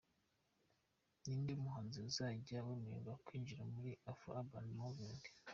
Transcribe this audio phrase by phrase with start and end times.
[1.23, 5.23] Ninde muhanzi uzajya wemererwa kwinjira muri Afro Urban movement?.